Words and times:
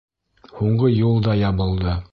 Һуңғы 0.61 0.91
юл 0.95 1.21
да 1.29 1.39
ябылды! 1.45 1.99